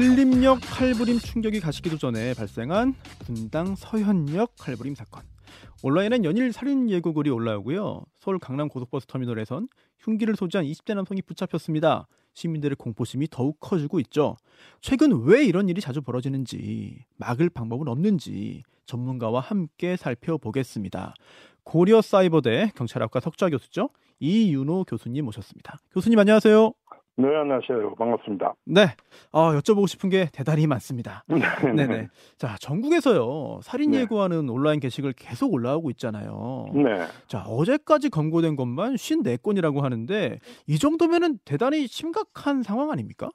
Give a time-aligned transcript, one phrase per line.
[0.00, 5.22] 신림역 칼부림 충격이 가시기도 전에 발생한 분당 서현역 칼부림 사건.
[5.82, 8.06] 온라인엔 연일 살인 예고글이 올라오고요.
[8.18, 9.68] 서울 강남 고속버스 터미널에선
[9.98, 12.08] 흉기를 소지한 20대 남성이 붙잡혔습니다.
[12.32, 14.38] 시민들의 공포심이 더욱 커지고 있죠.
[14.80, 21.12] 최근 왜 이런 일이 자주 벌어지는지, 막을 방법은 없는지 전문가와 함께 살펴보겠습니다.
[21.62, 23.90] 고려 사이버대 경찰학과 석좌 교수죠.
[24.18, 25.76] 이윤호 교수님 모셨습니다.
[25.92, 26.72] 교수님 안녕하세요.
[27.20, 27.96] 네, 안녕하세요.
[27.96, 28.54] 반갑습니다.
[28.64, 28.86] 네.
[29.30, 31.22] 어, 여쭤보고 싶은 게 대단히 많습니다.
[31.28, 32.08] 네, 네네.
[32.38, 33.60] 자, 전국에서요.
[33.62, 34.00] 살인 네.
[34.00, 36.66] 예고하는 온라인 게시글 계속 올라오고 있잖아요.
[36.72, 37.04] 네.
[37.26, 43.28] 자, 어제까지 검거된 것만 54건이라고 하는데 이 정도면은 대단히 심각한 상황 아닙니까?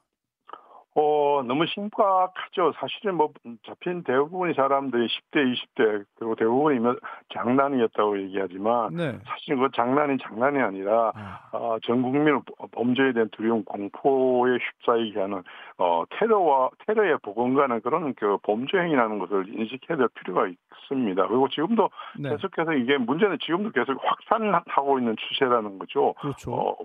[0.98, 2.72] 어, 너무 심각하죠.
[2.80, 3.30] 사실은 뭐,
[3.66, 6.96] 잡힌 대부분의 사람들이 10대, 20대, 그리고 대부분이 뭐
[7.34, 9.18] 장난이었다고 얘기하지만, 네.
[9.26, 12.40] 사실 그 장난이 장난이 아니라, 아, 어, 전 국민을
[12.72, 15.42] 범죄에 대한 두려움, 공포에 휩싸이게 하는,
[15.76, 21.26] 어, 테러와, 테러에 복원가는 그런 그 범죄 행위라는 것을 인식해야 될 필요가 있습니다.
[21.28, 22.30] 그리고 지금도 네.
[22.30, 26.14] 계속해서 이게 문제는 지금도 계속 확산하고 있는 추세라는 거죠.
[26.14, 26.54] 그렇죠.
[26.54, 26.76] 어,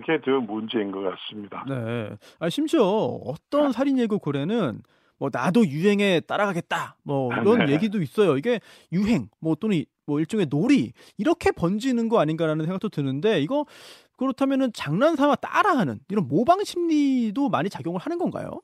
[0.00, 1.64] 그게 더 문제인 것 같습니다.
[1.68, 2.10] 네.
[2.38, 4.80] 아, 심지어 어떤 살인 예고 글에는
[5.18, 6.96] 뭐 나도 유행에 따라가겠다.
[7.02, 7.72] 뭐 이런 네.
[7.72, 8.36] 얘기도 있어요.
[8.36, 8.60] 이게
[8.92, 13.66] 유행 뭐 또는 뭐 일종의 놀이 이렇게 번지는 거 아닌가라는 생각도 드는데 이거
[14.16, 18.60] 그렇다면은 장난삼아 따라하는 이런 모방 심리도 많이 작용을 하는 건가요?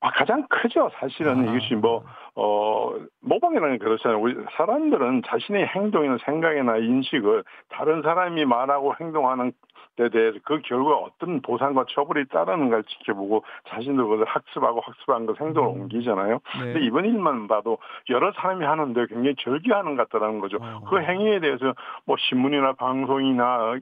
[0.00, 0.90] 아, 가장 크죠.
[0.98, 1.52] 사실은 아.
[1.52, 2.02] 이것이 뭐,
[2.34, 4.18] 어, 모방이라는 게 그렇잖아요.
[4.18, 9.52] 우리 사람들은 자신의 행동이나 생각이나 인식을 다른 사람이 말하고 행동하는
[9.96, 15.76] 데 대해서 그 결과 어떤 보상과 처벌이 따르는가를 지켜보고 자신도 그걸 학습하고 학습한 그 행동을
[15.76, 15.80] 음.
[15.82, 16.38] 옮기잖아요.
[16.60, 16.72] 네.
[16.72, 20.58] 근데 이번 일만 봐도 여러 사람이 하는데 굉장히 절규하는 것 같다는 거죠.
[20.60, 20.80] 어.
[20.88, 21.74] 그 행위에 대해서
[22.06, 23.78] 뭐 신문이나 방송이나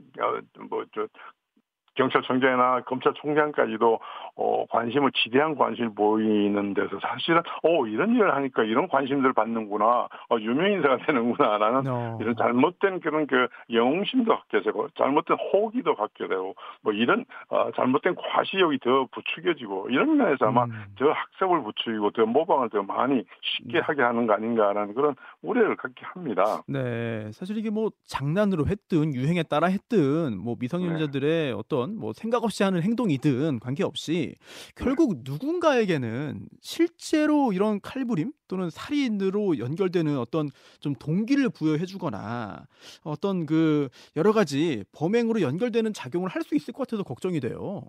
[0.71, 1.09] 뭐저
[1.99, 3.99] 경찰청장이나 검찰총장까지도
[4.37, 10.37] 어 관심을 지대한 관심을 보이는 데서 사실은 어 이런 일을 하니까 이런 관심들 받는구나 어
[10.39, 12.19] 유명 인사가 되는구나라는 어.
[12.21, 18.15] 이런 잘못된 그런 그 영웅심도 갖게 되고 잘못된 호기도 갖게 되고 뭐 이런 어, 잘못된
[18.15, 20.85] 과시욕이 더 부추겨지고 이런 면에서 아마 음.
[20.99, 23.81] 더 학습을 부추기고 더 모방을 더 많이 쉽게 네.
[23.81, 26.63] 하게 하는 거 아닌가라는 그런 우려를 갖게 합니다.
[26.69, 32.63] 네, 사실 이게 뭐 장난으로 했든 유행에 따라 했든 뭐 미성년자들의 어떤 뭐 생각 없이
[32.63, 34.35] 하는 행동이든 관계없이
[34.75, 40.49] 결국 누군가에게는 실제로 이런 칼부림 또는 살인으로 연결되는 어떤
[40.81, 42.67] 좀 동기를 부여해주거나
[43.05, 47.83] 어떤 그 여러 가지 범행으로 연결되는 작용을 할 수 있을 것 같아서 걱정이 돼요.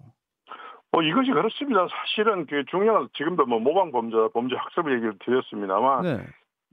[0.91, 1.87] 뭐 이것이 그렇습니다.
[1.87, 6.17] 사실은 그 중요한 지금도 뭐 모방 범죄, 범죄 학습 얘기를 드렸습니다만 네,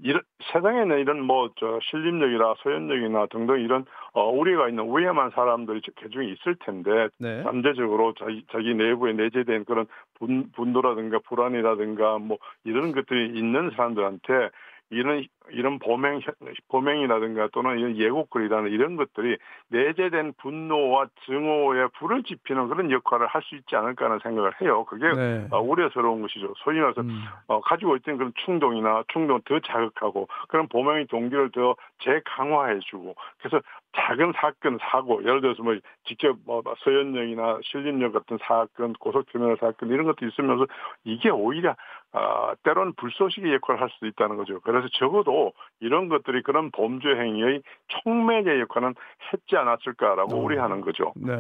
[0.03, 6.57] 이런 세상에는 이런 뭐저 신림역이나 소연역이나 등등 이런 어 우리가 있는 위험한 사람들이 개중에 있을
[6.61, 13.71] 텐데 네, 잠재적으로 자기 자기 내부에 내재된 그런 분 분노라든가 불안이라든가 뭐 이런 것들이 있는
[13.71, 14.51] 사람들한테
[14.91, 16.21] 이런 이런 범행
[16.69, 19.37] 범행이라든가 또는 이런 예고글이라는 이런 것들이
[19.69, 24.85] 내재된 분노와 증오에 불을 지피는 그런 역할을 할 수 있지 않을까 하는 생각을 해요.
[24.85, 25.47] 그게 네.
[25.51, 26.53] 어, 우려스러운 것이죠.
[26.59, 31.77] 소위 말해서 음, 어, 가지고 있던 그런 충동이나 충동을 더 자극하고 그런 범행의 동기를 더
[32.01, 33.61] 재강화해주고 그래서
[33.97, 40.05] 작은 사건 사고 예를 들어서 뭐 직접 뭐 서현역이나 신림역 같은 사건 고속터미널 사건 이런
[40.07, 40.67] 것도 있으면서
[41.05, 41.75] 이게 오히려
[42.13, 44.61] 아, 때로는 불쏘시개 역할을 할 수도 있다는 거죠.
[44.61, 48.95] 그래서 적어도 이런 것들이 그런 범죄 행위의 촉매제 역할은
[49.33, 50.41] 했지 않았을까라고 어.
[50.41, 51.13] 우려하는 거죠.
[51.17, 51.33] 네.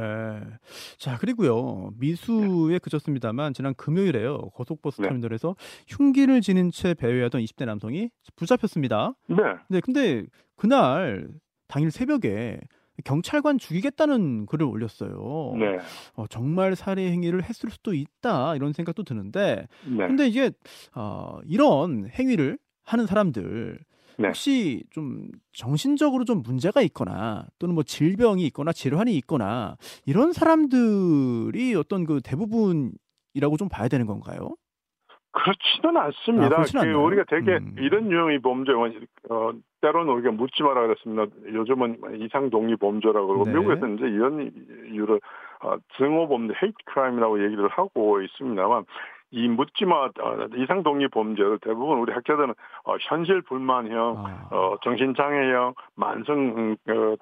[0.99, 1.93] 자, 그리고요.
[1.99, 4.51] 미수에 그쳤습니다만 지난 금요일에요.
[4.51, 5.09] 고속버스 네.
[5.09, 5.55] 터미널에서
[5.89, 9.15] 흉기를 지닌 채 배회하던 20대 남성이 붙잡혔습니다.
[9.29, 9.37] 네.
[9.71, 11.29] 네, 근데 그날
[11.69, 12.61] 당일 새벽에
[13.05, 15.55] 경찰관 죽이겠다는 글을 올렸어요.
[15.59, 15.79] 네.
[16.15, 20.07] 어, 정말 살해 행위를 했을 수도 있다 이런 생각도 드는데, 네.
[20.07, 20.51] 근데 이게
[20.95, 23.79] 어, 이런 행위를 하는 사람들
[24.19, 24.29] 네.
[24.29, 32.07] 혹시 좀 정신적으로 좀 문제가 있거나 또는 뭐 질병이 있거나 질환이 있거나 이런 사람들이 어떤
[32.07, 34.57] 그 대부분이라고 좀 봐야 되는 건가요?
[35.37, 36.49] 그렇지는 아, 않습니다.
[36.49, 37.05] 그렇진 그 않나요?
[37.05, 37.77] 우리가 되게 음.
[37.79, 39.53] 이런 유형의 범죄는 어,
[39.83, 41.27] 때로는 우리가 묻지마라 그랬습니다.
[41.53, 43.53] 요즘은 이상 동기 범죄라고 그러고 네.
[43.53, 44.51] 미국에서는 이제 이런
[44.91, 45.21] 유형을
[45.61, 48.87] 어, 증오 범죄, hate crime이라고 얘기를 하고 있습니다만
[49.31, 55.75] 이 묻지마 어, 이상 동기 범죄를 대부분 우리 학자들은 어, 현실 불만형, 아, 어, 정신장애형,
[55.97, 57.17] 만성 음, 어,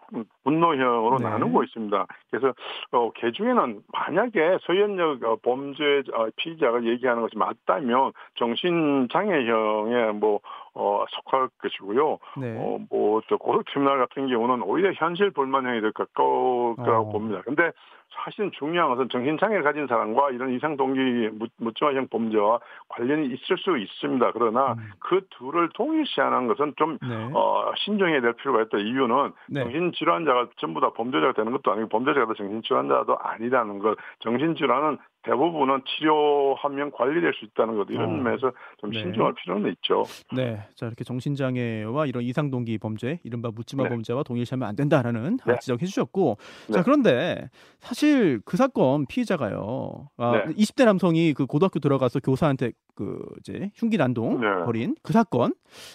[0.45, 1.25] 분노형으로 네.
[1.25, 2.07] 나누고 있습니다.
[2.31, 2.55] 그래서
[2.93, 10.41] 어, 개 중에는 만약에 서현역 어, 범죄 어, 피의자가 얘기하는 것이 맞다면 정신장애형의 뭐
[10.75, 12.19] 어, 속할 것이고요.
[12.39, 12.57] 네.
[12.59, 17.13] 어, 뭐, 저 고속터미널 같은 경우는 오히려 현실 불만형이 더 가까울 거라고 어.
[17.13, 17.43] 봅니다.
[17.45, 17.71] 근데
[18.15, 24.33] 사실 중요한 것은 정신장애를 가진 사람과 이런 이상 동기 묻지마형 범죄와 관련이 있을 수 있습니다.
[24.33, 24.91] 그러나 음.
[25.01, 27.31] 그 둘을 동일시하는 것은 좀 네.
[27.35, 28.79] 어, 신중해야 될 필요가 있다.
[28.79, 29.63] 이유는 네.
[29.63, 33.97] 정신질환자가 전부 다 범죄자가 되는 것도 아니고 범죄자가 다 정신질환자도 아니라는 것.
[34.21, 37.87] 정신질환은 대부분은 치료하면 관리될 수 있다는 것.
[37.91, 38.23] 이런 어.
[38.23, 39.01] 면에서 좀 네.
[39.01, 40.05] 신중할 필요는 있죠.
[40.35, 40.63] 네.
[40.75, 43.89] 자, 이렇게 정신장애와 이런 이상동기 범죄, 이른바 묻지마 네.
[43.89, 45.59] 범죄와 동일시하면 안 된다라는 네.
[45.61, 46.37] 지적해 주셨고.
[46.71, 46.83] 자, 네.
[46.85, 47.49] 그런데
[47.81, 50.09] 사실 그 사건 피의자가요.
[50.17, 50.55] 아, 네.
[50.55, 54.65] 20대 남성이 그 고등학교 들어가서 교사한테 그 이제 흉기 난동 네.
[54.65, 55.55] 벌인 그 사건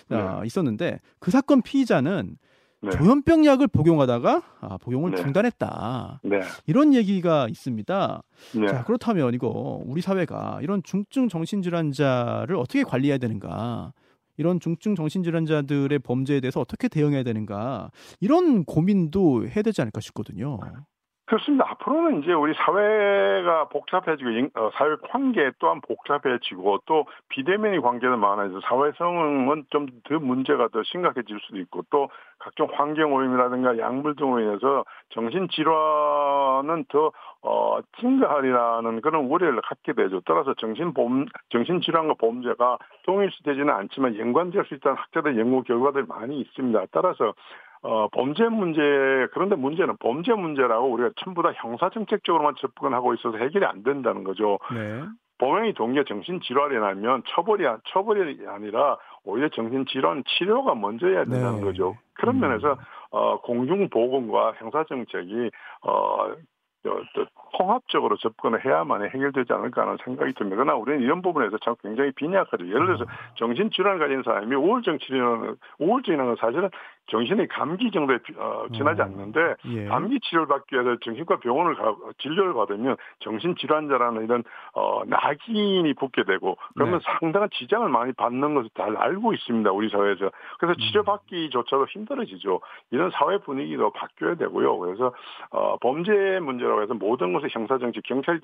[0.10, 2.38] 아, 있었는데 그 사건 피의자는
[2.82, 2.92] 네.
[2.92, 5.18] 조현병 약을 복용하다가 아, 복용을 네.
[5.18, 6.22] 중단했다.
[6.24, 6.42] 네.
[6.66, 8.24] 이런 얘기가 있습니다.
[8.56, 8.68] 네.
[8.68, 13.94] 자, 그렇다면 이거 우리 사회가 이런 중증 정신질환자를 어떻게 관리해야 되는가?
[14.38, 17.92] 이런 중증 정신질환자들의 범죄에 대해서 어떻게 대응해야 되는가?
[18.22, 20.60] 이런 고민도 해야 되지 않을까 싶거든요.
[21.30, 21.64] 그렇습니다.
[21.70, 28.62] 앞으로는 이제 우리 사회가 복잡해지고 인- 어, 사회 관계 또한 복잡해지고 또 비대면의 관계도 많아져서
[28.68, 32.10] 사회성은 좀 더 문제가 더 심각해질 수도 있고 또
[32.40, 37.12] 각종 환경 오염이라든가 약물 등으로 인해서 정신 질환은 더
[37.44, 40.22] 어, 증가하리라는 그런 우려를 갖게 되죠.
[40.26, 46.40] 따라서 정신 범 정신 질환과 범죄가 동일시되지는 않지만 연관될 수 있다는 학자들 연구 결과들이 많이
[46.42, 46.86] 있습니다.
[46.92, 47.34] 따라서
[47.82, 48.82] 어, 범죄 문제,
[49.34, 54.60] 그런데 문제는 범죄 문제라고 우리가 전부 다 형사정책적으로만 접근하고 있어서 해결이 안 된다는 거죠.
[54.74, 55.04] 네.
[55.38, 61.64] 범행의 동기가 정신질환이라면 처벌이, 아- 처벌이 아니라 오히려 정신질환 치료가 먼저여야 된다는 네.
[61.64, 61.96] 거죠.
[62.14, 62.42] 그런 음.
[62.42, 62.76] 면에서,
[63.12, 65.50] 어, 공중보건과 형사정책이,
[65.84, 66.34] 어,
[67.58, 70.56] 통합적으로 접근을 해야만 해결되지 않을까 하는 생각이 듭니다.
[70.56, 72.66] 그러나 우리는 이런 부분에서 참 굉장히 빈약하죠.
[72.68, 73.06] 예를 들어서
[73.36, 76.70] 정신질환을 가진 사람이 우울증 치료는, 우울증이라는 건 사실은
[77.10, 79.06] 정신의 감기 정도에 비- 어, 지나지 어.
[79.06, 79.86] 않는데 예.
[79.86, 86.58] 감기 치료를 받기 위해서 정신과 병원을 가 진료를 받으면 정신질환자라는 이런 어, 낙인이 붙게 되고
[86.76, 87.06] 그러면 네.
[87.20, 90.80] 상당한 지장을 많이 받는 것을 잘 알고 있습니다 우리 사회에서 그래서 음.
[90.80, 92.62] 치료받기조차도 힘들어지죠
[92.92, 95.14] 이런 사회 분위기도 바뀌어야 되고요 그래서
[95.52, 98.40] 어, 범죄 문제라고 해서 모든 것을 형사정치 경찰이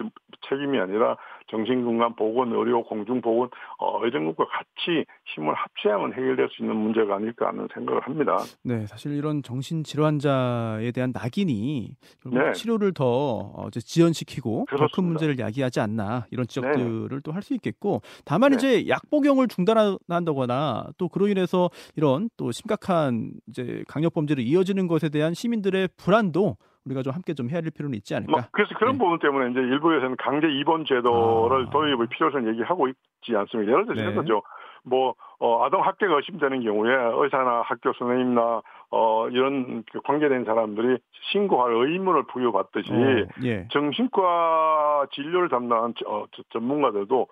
[0.49, 6.75] 책임이 아니라 정신건강 보건 의료 공중보건 어, 이런 것과 같이 힘을 합쳐야만 해결될 수 있는
[6.75, 8.37] 문제가 아닐까 하는 생각을 합니다.
[8.63, 12.51] 네, 사실 이런 정신 질환자에 대한 낙인이 결국 네.
[12.53, 15.05] 치료를 더 어, 이제 지연시키고 더 큰.
[15.05, 18.55] 문제를 야기하지 않나 이런 지적들을 또할 수 있겠고 다만 네.
[18.55, 25.09] 이제 약 복용을 중단한다거나 또 그로 인해서 이런 또 심각한 이제 강력 범죄로 이어지는 것에
[25.09, 28.49] 대한 시민들의 불안도 우리가 좀 함께 좀 헤아릴 필요는 있지 뭐, 않을까.
[28.51, 28.99] 그래서 그런 네.
[28.99, 31.69] 부분 때문에 이제 일부에서는 강제 입원 제도를 아.
[31.69, 33.71] 도입의 필요성을 얘기하고 있지 않습니까?
[33.71, 34.15] 예를 들어서 네.
[34.15, 34.41] 거죠.
[34.85, 38.61] 뭐, 어, 아동 학대가 의심되는 경우에 의사나 학교 선생님이나,
[38.91, 40.97] 어, 이런 그 관계된 사람들이
[41.31, 43.67] 신고할 의무를 부여받듯이 어, 예.
[43.71, 47.27] 정신과 진료를 담당한 저- 어, 저- 전문가들도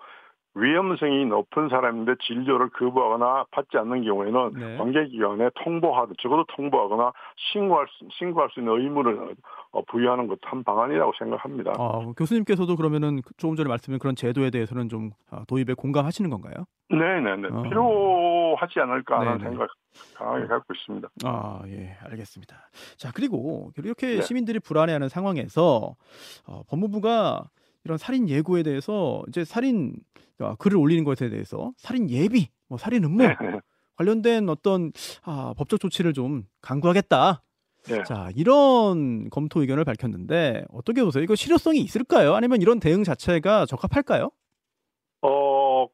[0.54, 4.76] 위험성이 높은 사람인데 진료를 거부하거나 받지 않는 경우에는 네.
[4.78, 7.12] 관계기관에 통보하듯 적어도 통보하거나
[7.52, 9.34] 신고할 수, 신고할 수 있는 의무를
[9.72, 11.72] 어, 부여하는 것도 한 방안이라고 생각합니다.
[11.78, 16.66] 어, 교수님께서도 그러면 조금 전에 말씀드린 그런 제도에 대해서는 좀 아, 도입에 공감하시는 건가요?
[16.90, 17.48] 네 네 네.
[17.50, 17.62] 어.
[17.62, 19.50] 필요하지 않을까 하는 네네.
[19.50, 19.68] 생각
[20.16, 21.08] 강하게 갖고 있습니다.
[21.24, 22.56] 아, 예, 알겠습니다.
[22.96, 24.22] 자, 그리고 이렇게 네.
[24.22, 25.96] 시민들이 불안해하는 상황에서
[26.46, 27.44] 어, 법무부가
[27.84, 29.94] 이런 살인 예고에 대해서 이제 살인
[30.40, 33.36] 아, 글을 올리는 것에 대해서 살인 예비, 뭐 살인 음모 네.
[33.96, 34.90] 관련된 어떤
[35.24, 37.42] 아, 법적 조치를 좀 강구하겠다.
[37.86, 38.02] 네.
[38.04, 41.22] 자, 이런 검토 의견을 밝혔는데 어떻게 보세요?
[41.22, 42.34] 이거 실효성이 있을까요?
[42.34, 44.30] 아니면 이런 대응 자체가 적합할까요?
[45.20, 45.88] 어, 어,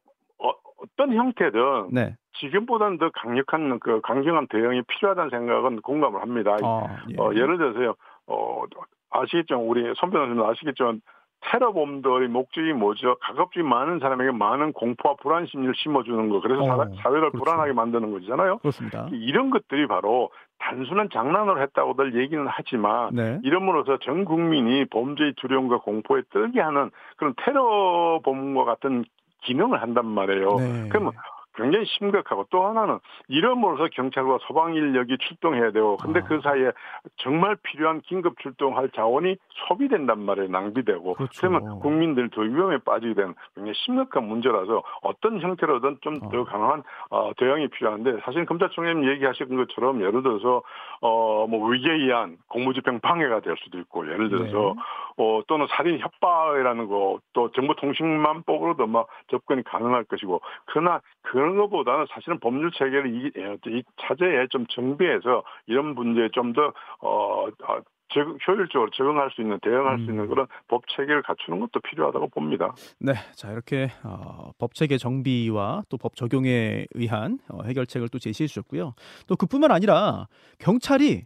[0.77, 2.15] 어떤 형태든 네.
[2.39, 6.55] 지금보다는 더 강력한 그 강경한 대응이 필요하다는 생각은 공감을 합니다.
[6.63, 7.21] 아, 예.
[7.21, 7.95] 어, 예를 들어서요,
[8.27, 8.63] 어,
[9.09, 9.57] 아시겠죠?
[9.57, 11.01] 우리 손 변호사님 아시겠지만
[11.43, 13.15] 테러범들의 목적이 뭐죠?
[13.21, 16.39] 가급적 많은 사람에게 많은 공포와 불안 심리를 심어주는 거.
[16.41, 16.65] 그래서 어,
[17.01, 17.37] 사, 회를 그렇죠.
[17.39, 18.57] 불안하게 만드는 거잖아요.
[18.59, 19.07] 그렇습니다.
[19.11, 20.29] 이런 것들이 바로
[20.59, 23.39] 단순한 장난으로 했다고들 얘기는 하지만 네.
[23.43, 29.03] 이름으로써 전 국민이 범죄의 두려움과 공포에 떨게 하는 그런 테러범과 같은
[29.41, 30.55] 기능을 한단 말이에요.
[30.57, 30.89] 네.
[30.89, 31.11] 그러면
[31.55, 36.23] 굉장히 심각하고 또 하나는 이름으로써 경찰과 소방 인력이 출동해야 되고 근데 아.
[36.23, 36.71] 그 사이에
[37.17, 39.35] 정말 필요한 긴급 출동할 자원이
[39.67, 41.39] 소비된단 말이에요 낭비되고 그렇죠.
[41.39, 46.43] 그러면 국민들 더 위험에 빠지게 되는 굉장히 심각한 문제라서 어떤 형태로든 좀더 어.
[46.45, 50.61] 강한 어, 대응이 필요한데 사실 검찰총장님 얘기하신 것처럼 예를 들어서
[51.01, 54.81] 어뭐 위계에 의한 공무집행 방해가 될 수도 있고 예를 들어서 네.
[55.17, 62.05] 어, 또는 살인 협박이라는 거, 또 정보통신망법으로도 막 접근이 가능할 것이고, 그러나 그 그런 것보다는
[62.11, 63.31] 사실은 법률 체계를 이,
[63.75, 69.97] 이 차제에 좀 정비해서 이런 문제에 좀더 어, 어 적, 효율적으로 적응할 수 있는 대응할
[69.99, 70.29] 수 있는 음.
[70.29, 72.75] 그런 법 체계를 갖추는 것도 필요하다고 봅니다.
[72.99, 78.45] 네, 자 이렇게 어, 법 체계 정비와 또 법 적용에 의한 어, 해결책을 또 제시해
[78.45, 78.93] 주셨고요.
[79.27, 80.27] 또 그뿐만 아니라
[80.59, 81.25] 경찰이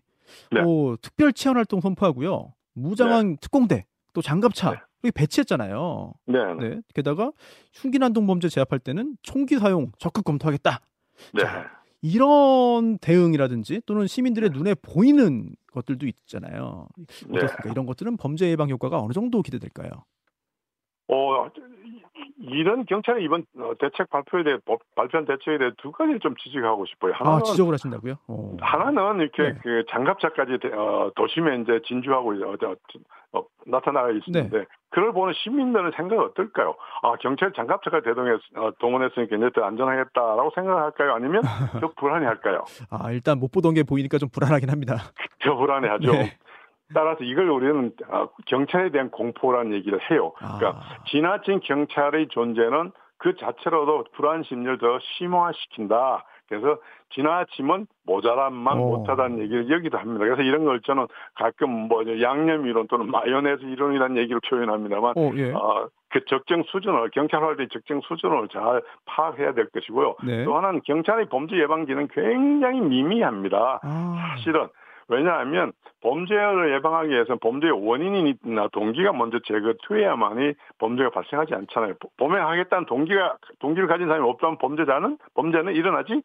[0.51, 0.61] 네.
[0.61, 3.35] 어, 특별 치안 활동 선포하고요, 무장한 네.
[3.41, 4.77] 특공대 또 장갑차 네.
[5.11, 6.13] 배치했잖아요.
[6.27, 6.69] 네, 네.
[6.69, 6.81] 네.
[6.93, 7.31] 게다가
[7.73, 10.79] 흉기 난동 범죄 제압할 때는 총기 사용 적극 검토하겠다.
[11.33, 11.41] 네.
[11.43, 11.71] 자,
[12.01, 16.87] 이런 대응이라든지 또는 시민들의 눈에 보이는 것들도 있잖아요.
[16.97, 17.37] 네.
[17.39, 17.63] 어떻습니까?
[17.63, 17.71] 네.
[17.71, 19.89] 이런 것들은 범죄 예방 효과가 어느 정도 기대될까요?
[21.07, 21.47] 어,
[22.39, 24.57] 이런 경찰의 이번 어, 대책 발표에 대해
[24.95, 27.13] 발표한 대책에 대해 두 가지를 좀 지적하고 싶어요.
[27.13, 28.15] 아, 하나는 아, 지적을 하신다고요?
[28.27, 28.57] 오.
[28.59, 29.59] 하나는 이렇게 네.
[29.61, 32.75] 그 장갑차까지 어, 도심에 이제 진주하고 어,
[33.33, 34.65] 어, 나타나 있는데 네.
[34.89, 36.75] 그걸 보는 시민들은 생각 어떨까요?
[37.03, 41.13] 아 경찰 장갑차가 대동해 어, 동원했으니까 이제 더 안전하겠다라고 생각할까요?
[41.13, 41.41] 아니면
[41.81, 42.63] 더 불안해할까요?
[42.89, 44.95] 아 일단 못 보던 게 보이니까 좀 불안하긴 합니다.
[45.43, 46.09] 더 불안해하죠.
[46.11, 46.37] 네.
[46.93, 50.33] 따라서 이걸 우리는 아, 경찰에 대한 공포라는 얘기를 해요.
[50.37, 51.03] 그러니까 아.
[51.07, 56.25] 지나친 경찰의 존재는 그 자체로도 불안 심리를 더 심화시킨다.
[56.47, 56.77] 그래서
[57.09, 58.97] 지나치면 모자란만 오.
[58.97, 60.25] 못하다는 얘기를 여기도 합니다.
[60.25, 65.51] 그래서 이런 걸 저는 가끔 뭐 양념 이론 또는 마요네즈 이론이라는 얘기를 표현합니다만, 오, 예.
[65.53, 70.15] 어, 그 적정 수준을 경찰 활동의 적정 수준을 잘 파악해야 될 것이고요.
[70.23, 70.45] 네.
[70.45, 73.79] 또 하나는 경찰의 범죄 예방기는 굉장히 미미합니다.
[73.81, 74.35] 아.
[74.35, 74.67] 사실은
[75.07, 75.71] 왜냐하면
[76.01, 81.93] 범죄를 예방하기 위해서는 범죄의 원인이나 동기가 먼저 제거돼야만이 범죄가 발생하지 않잖아요.
[82.17, 86.21] 범행하겠다는 동기가 동기를 가진 사람이 없다면 범죄자는 범죄는 일어나지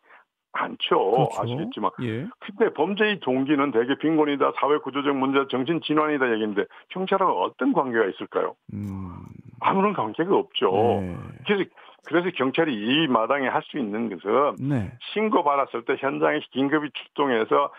[0.53, 0.99] 않죠.
[0.99, 1.29] 그렇죠.
[1.39, 1.91] 아시겠지만.
[2.03, 2.27] 예.
[2.41, 8.57] 근데 범죄의 동기는 대개 빈곤이다, 사회 구조적 문제, 정신 진환이다 얘기인데 경찰하고 어떤 관계가 있을까요?
[8.75, 9.15] 음.
[9.61, 10.71] 아무런 관계가 없죠.
[10.73, 11.17] 네.
[11.47, 11.65] 그래서
[12.07, 14.91] 그래서 경찰이 이 마당에 할 수 있는 것은 네.
[15.13, 17.71] 신고 받았을 때 현장에 긴급히 출동해서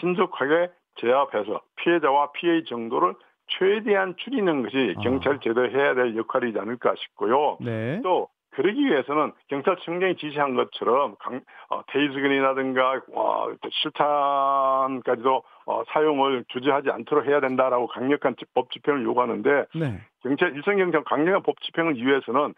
[0.00, 3.14] 신속하게 제압해서 피해자와 피해의 정도를
[3.48, 5.00] 최대한 줄이는 것이 아.
[5.00, 7.56] 경찰 제대로 해야 될 역할이지 않을까 싶고요.
[7.60, 8.00] 네.
[8.02, 17.26] 또 그러기 위해서는 경찰청장이 지시한 것처럼 강, 어, 테이즈건이라든가 어, 실탄까지도 어, 사용을 주저하지 않도록
[17.26, 20.00] 해야 된다라고 강력한 법 집행을 요구하는데 네.
[20.22, 22.54] 경찰 일선 경찰 강력한 법 집행을 위해서는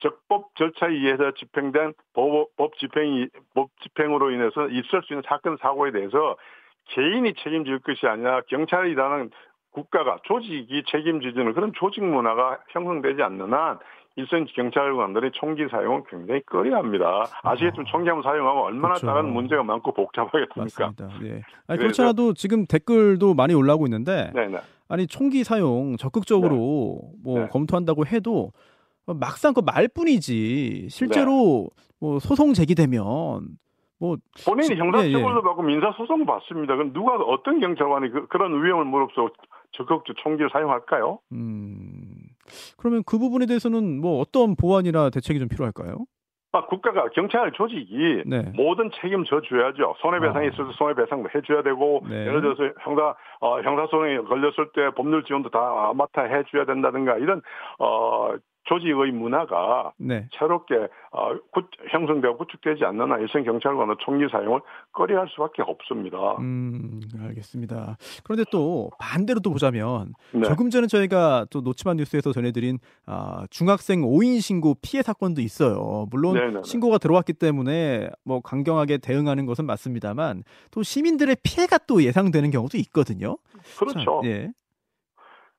[0.00, 5.92] 적법 절차에 의해서 집행된 법, 법 집행이 법 집행으로 인해서 있을 수 있는 사건 사고에
[5.92, 6.36] 대해서
[6.90, 9.30] 개인이 책임질 것이 아니라 경찰이라는
[9.72, 13.78] 국가가 조직이 책임지는 그런 조직 문화가 형성되지 않는 한
[14.16, 17.26] 일선 경찰관들이 총기 사용은 굉장히 꺼려합니다.
[17.42, 19.06] 아시겠지만 총기 한번 사용하면 얼마나 그렇죠.
[19.06, 20.62] 다른 문제가 많고 복잡하겠습니까?
[20.92, 21.08] 맞습니다.
[21.20, 21.42] 네.
[21.66, 24.58] 아니, 그렇지 않아도 지금 댓글도 많이 올라오고 있는데 네네.
[24.88, 27.22] 아니 총기 사용 적극적으로 네.
[27.24, 27.48] 뭐 네.
[27.48, 28.52] 검토한다고 해도
[29.06, 31.84] 막상 그 말뿐이지 실제로 네.
[32.00, 33.58] 뭐 소송 제기되면
[33.98, 35.42] 뭐 본인이 형사처벌도 예, 예.
[35.42, 36.76] 받고 민사 소송 받습니다.
[36.76, 39.30] 그럼 누가 어떤 경찰관이 그, 런 위험을 무릅쓰고
[39.72, 41.18] 적극적 총기를 사용할까요?
[41.32, 41.94] 음
[42.76, 46.06] 그러면 그 부분에 대해서는 뭐 어떤 보완이나 대책이 좀 필요할까요?
[46.52, 48.52] 아, 국가가 경찰 조직이 네.
[48.54, 49.96] 모든 책임 져줘야죠.
[49.98, 50.50] 손해배상이 아.
[50.50, 52.26] 있어서 손해배상 해줘야 되고 네.
[52.26, 57.42] 예를 들어서 형사 어, 형사소송에 걸렸을 때 법률 지원도 다 맡아 해줘야 된다든가 이런
[57.80, 58.34] 어
[58.64, 60.28] 조직의 문화가 네.
[60.38, 60.74] 새롭게
[61.10, 64.60] 어, 구, 형성되고 구축되지 않는 한 일선 경찰관의 총기 사용을
[64.92, 66.36] 꺼려할 수밖에 없습니다.
[66.40, 67.96] 음, 알겠습니다.
[68.24, 70.42] 그런데 또 반대로 또 보자면 네.
[70.42, 76.06] 조금 전에 저희가 또 노치만 뉴스에서 전해드린 아, 중학생 5인 신고 피해 사건도 있어요.
[76.10, 76.52] 물론 네네네.
[76.52, 76.62] 네, 네.
[76.64, 83.36] 신고가 들어왔기 때문에 뭐 강경하게 대응하는 것은 맞습니다만 또 시민들의 피해가 또 예상되는 경우도 있거든요.
[83.78, 84.20] 그렇죠.
[84.22, 84.50] 자, 예.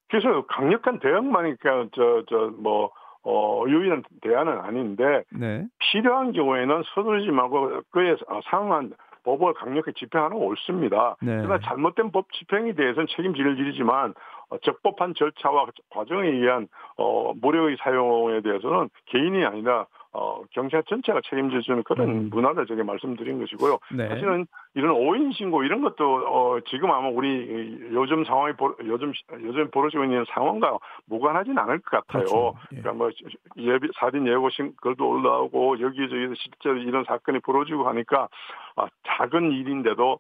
[0.10, 2.92] 그래서 강력한 대응만이 그냥 저저 뭐
[3.24, 5.66] 어, 유일한 대안은 아닌데 네.
[5.80, 8.16] 필요한 경우에는 서두르지 말고 그에
[8.50, 8.94] 상한
[9.24, 11.16] 법을 강력히 집행하는 건 옳습니다.
[11.22, 11.38] 네.
[11.38, 14.14] 그러나 잘못된 법 집행에 대해서는 책임질 일이지만
[14.50, 21.62] 어, 적법한 절차와 과정에 의한 어, 무력의 사용에 대해서는 개인이 아니라 어, 경찰 전체가 책임질
[21.62, 22.30] 수 있는 그런 음.
[22.32, 23.78] 문화를 제가 말씀드린 것이고요.
[23.98, 24.08] 네.
[24.08, 28.54] 사실은 이런 오인 신고 이런 것도 어, 지금 아마 우리 요즘 상황이
[28.86, 32.24] 요즘 요즘 벌어지고 있는 상황과 무관하지는 않을 것 같아요.
[32.24, 32.54] 그렇죠.
[32.72, 32.80] 예.
[32.80, 33.10] 그러니까 뭐
[33.58, 38.30] 예비 살인 예고 신고도 올라오고 여기저기서 실제로 이런 사건이 벌어지고 하니까
[38.78, 40.20] 아, 작은 일인데도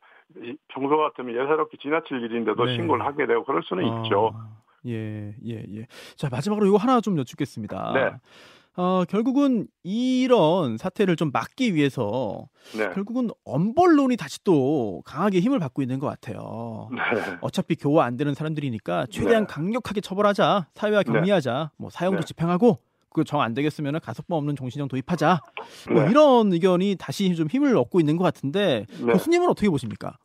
[0.67, 2.75] 평소 같으면 예사롭게 지나칠 일인데도 네.
[2.75, 4.01] 신고를 하게 되고 그럴 수는 아.
[4.01, 4.33] 있죠.
[4.87, 5.85] 예, 예, 예.
[6.15, 7.93] 자, 마지막으로 이거 하나 좀 여쭙겠습니다.
[7.93, 8.11] 네.
[8.77, 12.89] 어, 결국은 이런 사태를 좀 막기 위해서 네.
[12.94, 16.89] 결국은 언벌론이 다시 또 강하게 힘을 받고 있는 것 같아요.
[16.91, 17.38] 네.
[17.41, 19.53] 어차피 교화 안 되는 사람들이니까 최대한 네.
[19.53, 21.12] 강력하게 처벌하자, 사회와 네.
[21.13, 22.25] 격리하자, 뭐 사형도 네.
[22.25, 22.79] 집행하고
[23.13, 25.39] 그 정 안 되겠으면 가석방 없는 종신형 도입하자.
[25.94, 26.12] 뭐 네.
[26.12, 29.13] 이런 의견이 다시 좀 힘을 얻고 있는 것 같은데 네.
[29.13, 30.17] 교수님은 어떻게 보십니까?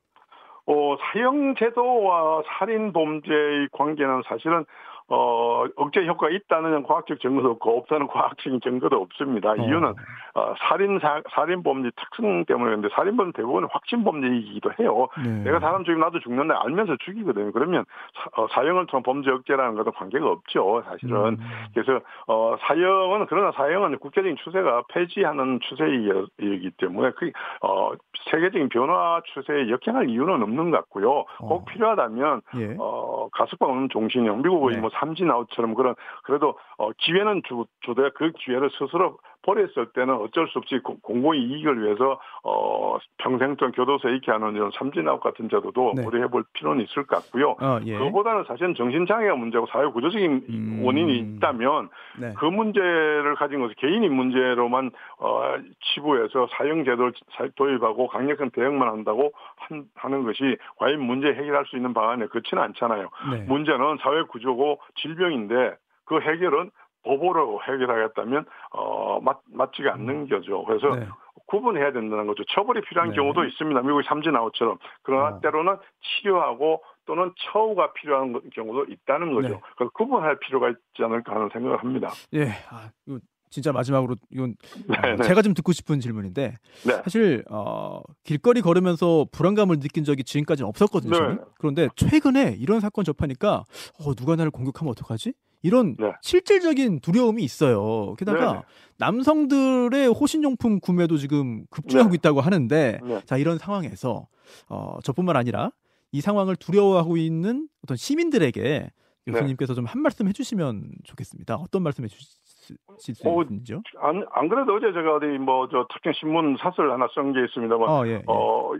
[0.67, 4.65] 어, 사형제도와 살인범죄의 관계는 사실은
[5.11, 9.51] 어, 억제 효과가 있다는 과학적 증거도 없고 없다는 과학적인 증거도 없습니다.
[9.51, 9.57] 어.
[9.57, 9.95] 이유는
[10.35, 15.09] 어, 살인 사, 살인 범죄 특성 때문에 근데 살인범 대부분 확신 범죄이기도 해요.
[15.23, 15.43] 네.
[15.45, 17.51] 내가 사람 죽이면 나도 죽는데 알면서 죽이거든요.
[17.53, 20.83] 그러면 사, 어, 사형을 통한 범죄 억제라는 것도 관계가 없죠.
[20.87, 21.39] 사실은 음.
[21.75, 27.93] 그래서 어, 사형은 그러나 사형은 국제적인 추세가 폐지하는 추세이기 때문에 그 어,
[28.31, 31.25] 세계적인 변화 추세에 역행할 이유는 없는 것 같고요.
[31.39, 31.65] 꼭 어.
[31.65, 32.77] 필요하다면 예.
[32.79, 33.00] 어,
[33.33, 34.81] 가석방 없는 종신형 미국의 네.
[34.81, 35.95] 뭐 삼진 아웃처럼 그런
[36.25, 41.83] 그래도 어, 기회는 주, 주되 그 기회를 스스로 버렸을 때는 어쩔 수 없이 공공의 이익을
[41.83, 46.03] 위해서 어 평생 동안 교도소에 있게 하는 이런 삼진아웃 같은 제도도 네.
[46.03, 47.57] 고려해볼 필요는 있을 것 같고요.
[47.61, 47.97] 어, 예.
[47.99, 50.83] 그보다는 사실은 정신장애가 문제고 사회 구조적인 음...
[50.85, 52.33] 원인이 있다면 네.
[52.37, 57.13] 그 문제를 가진 것을 개인의 문제로만 어 치부해서 사형 제도를
[57.55, 63.09] 도입하고 강력한 대응만 한다고 한, 하는 것이 과연 문제 해결할 수 있는 방안에 그렇지는 않잖아요.
[63.33, 63.45] 네.
[63.45, 66.71] 문제는 사회 구조고 질병인데 그 해결은
[67.03, 70.29] 법으로 해결하겠다면 어 맞, 맞지가 않는 음.
[70.29, 70.65] 거죠.
[70.65, 71.07] 그래서 네.
[71.47, 72.45] 구분해야 된다는 거죠.
[72.51, 73.17] 처벌이 필요한 네.
[73.17, 73.81] 경우도 있습니다.
[73.83, 74.79] 미국의 삼진 아웃처럼.
[75.03, 75.41] 그러나 어.
[75.41, 79.49] 때로는 치료하고 또는 처우가 필요한 경우도 있다는 거죠.
[79.49, 79.61] 네.
[79.77, 82.11] 그래서 구분할 필요가 있지 않을까 하는 생각을 합니다.
[82.35, 82.51] 예.
[82.71, 83.19] 아, 이거
[83.51, 84.55] 진짜 마지막으로 이건
[84.89, 85.23] 어.
[85.23, 86.55] 제가 좀 듣고 싶은 질문인데
[86.87, 86.93] 네.
[87.03, 91.15] 사실 어, 길거리 걸으면서 불안감을 느낀 적이 지금까지는 없었거든요.
[91.15, 91.37] 저는.
[91.37, 91.43] 네.
[91.59, 93.65] 그런데 최근에 이런 사건 접하니까
[93.99, 95.33] 어, 누가 나를 공격하면 어떡하지?
[95.63, 96.13] 이런 네.
[96.23, 98.15] 실질적인 두려움이 있어요.
[98.19, 98.61] 게다가 네
[98.99, 102.15] 남성들의 호신용품 구매도 지금 급증하고 네.
[102.17, 103.21] 있다고 하는데 네.
[103.25, 104.27] 자 이런 상황에서
[104.69, 105.71] 어, 저뿐만 아니라
[106.13, 108.91] 이 상황을 두려워하고 있는 어떤 시민들에게
[109.27, 111.55] 교수님께서 좀 한 말씀 해주시면 좋겠습니다.
[111.57, 113.83] 어떤 말씀 해주실 수 어, 있는지요?
[114.01, 118.07] 안, 안 그래도 어제 제가 어디 뭐저 특정 신문 사설 하나 쓴 게 있습니다만 어,
[118.07, 118.23] 예, 예.
[118.27, 118.73] 어,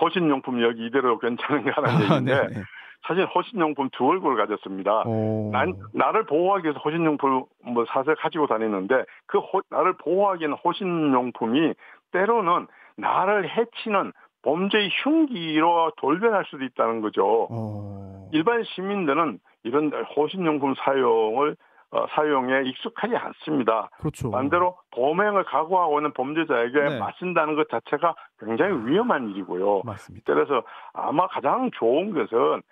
[0.00, 2.62] 호신용품 여기 이대로 괜찮은가 하는 아, 얘기인데 네, 네.
[3.06, 5.04] 사실 호신용품 두 얼굴을 가졌습니다.
[5.50, 11.74] 난, 나를 보호하기 위해서 호신용품 뭐 사서 가지고 다니는데 그 호, 나를 보호하기 위한 호신용품이
[12.12, 12.66] 때로는
[12.96, 17.48] 나를 해치는 범죄의 흉기로 돌변할 수도 있다는 거죠.
[17.50, 18.28] 어...
[18.32, 21.56] 일반 시민들은 이런 호신용품 사용을
[21.92, 23.90] 어, 사용에 익숙하지 않습니다.
[23.98, 24.30] 그렇죠.
[24.30, 26.98] 반대로 범행을 각오하고 있는 범죄자에게 네.
[26.98, 29.82] 맞선다는 것 자체가 굉장히 위험한 일이고요.
[29.84, 30.32] 맞습니다.
[30.32, 30.62] 그래서
[30.94, 32.62] 아마 가장 좋은 것은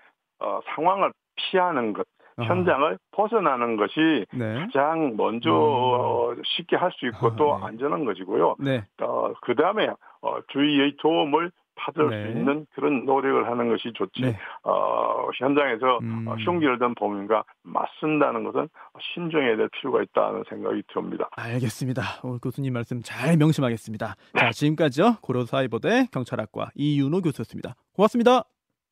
[0.40, 2.06] 어, 상황을 피하는 것,
[2.42, 4.60] 현장을 벗어나는 것이 네.
[4.66, 6.42] 가장 먼저 음.
[6.44, 7.66] 쉽게 할 수 있고 아, 또 네.
[7.66, 8.56] 안전한 것이고요.
[8.58, 8.84] 네.
[9.02, 9.88] 어, 그 다음에
[10.22, 12.24] 어, 주위의 도움을 받을 네.
[12.24, 14.22] 수 있는 그런 노력을 하는 것이 좋지.
[14.22, 14.36] 네.
[14.64, 16.26] 어, 현장에서 음.
[16.44, 18.68] 흉기를 든 범인과 맞선다는 것은
[19.14, 21.28] 신중해야 될 필요가 있다는 생각이 듭니다.
[21.36, 22.02] 알겠습니다.
[22.22, 24.06] 오늘 교수님 말씀 잘 명심하겠습니다.
[24.36, 24.50] 자, 네.
[24.50, 25.16] 지금까지요.
[25.22, 27.74] 고려사이버대 경찰학과 이윤호 교수였습니다.
[27.94, 28.44] 고맙습니다.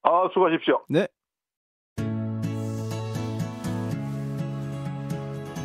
[0.03, 0.81] 아, 수고하십시오.
[0.89, 1.09] 네.